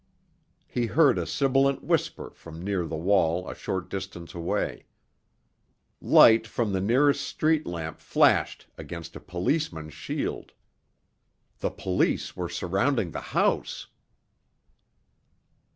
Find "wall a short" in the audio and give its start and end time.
2.97-3.87